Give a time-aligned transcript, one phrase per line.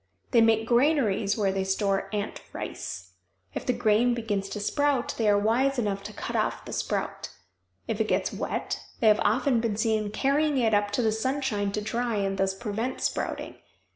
[0.31, 3.11] They make granaries where they store ant rice.
[3.53, 7.29] If the grain begins to sprout they are wise enough to cut off the sprout.
[7.87, 11.71] If it gets wet they have often been seen carrying it up to the sunshine
[11.73, 13.57] to dry and thus prevent sprouting.